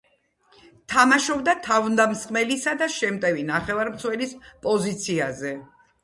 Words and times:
თამაშობდა 0.91 1.53
თავდამსხმელისა 1.65 2.73
და 2.79 2.87
შემტევი 2.93 3.43
ნახევარმცველის 3.49 4.33
პოზიციაზე. 4.65 5.53